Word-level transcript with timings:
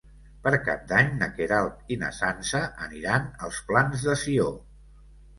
Per 0.45 0.51
Cap 0.67 0.85
d'Any 0.91 1.09
na 1.17 1.25
Queralt 1.33 1.91
i 1.95 1.97
na 2.03 2.09
Sança 2.19 2.61
aniran 2.85 3.27
als 3.49 3.59
Plans 3.67 4.07
de 4.07 4.15
Sió. 4.23 4.49